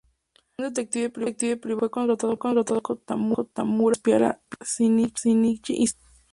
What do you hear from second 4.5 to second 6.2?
Shinichi Izumi.